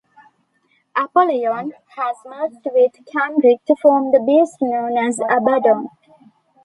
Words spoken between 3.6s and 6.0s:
to form the Beast known as Abbaddon.